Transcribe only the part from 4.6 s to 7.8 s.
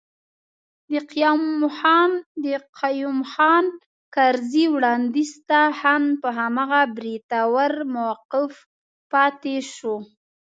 وړانديز ته هم په هماغه بریتور